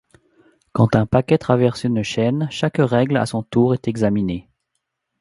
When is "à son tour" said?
3.17-3.75